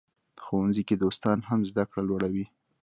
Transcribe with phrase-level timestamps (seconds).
[0.43, 2.45] ښوونځي کې دوستان هم زده کړه لوړوي.